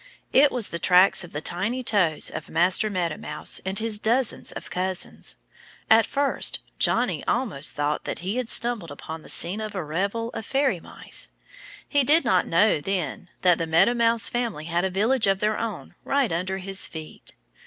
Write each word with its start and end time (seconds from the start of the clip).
It 0.33 0.51
was 0.51 0.69
the 0.69 0.79
tracks 0.79 1.23
of 1.23 1.31
the 1.31 1.41
tiny 1.41 1.83
toes 1.83 2.31
of 2.31 2.49
Master 2.49 2.89
Meadow 2.89 3.17
Mouse 3.17 3.61
and 3.63 3.77
his 3.77 3.99
dozens 3.99 4.51
of 4.51 4.71
cousins. 4.71 5.37
At 5.91 6.07
first 6.07 6.57
Johnnie 6.79 7.23
almost 7.27 7.73
thought 7.75 8.05
that 8.05 8.17
he 8.25 8.37
had 8.37 8.49
stumbled 8.49 8.89
upon 8.89 9.21
the 9.21 9.29
scene 9.29 9.61
of 9.61 9.75
a 9.75 9.83
revel 9.83 10.31
of 10.31 10.43
fairy 10.43 10.79
mice. 10.79 11.29
He 11.87 12.03
did 12.03 12.25
not 12.25 12.47
know 12.47 12.81
then 12.81 13.29
that 13.43 13.59
the 13.59 13.67
Meadow 13.67 13.93
Mouse 13.93 14.27
family 14.27 14.65
had 14.65 14.83
a 14.83 14.89
village 14.89 15.27
of 15.27 15.37
their 15.37 15.59
own 15.59 15.93
right 16.03 16.31
under 16.31 16.57
his 16.57 16.87
feet. 16.87 17.35